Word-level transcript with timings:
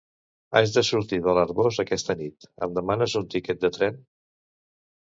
Haig 0.59 0.71
de 0.77 0.83
sortir 0.87 1.19
de 1.27 1.35
l'Arboç 1.39 1.79
aquesta 1.85 2.17
nit; 2.25 2.51
em 2.69 2.75
demanes 2.81 3.17
un 3.23 3.31
tiquet 3.37 3.65
de 3.69 3.73
tren? 3.79 4.03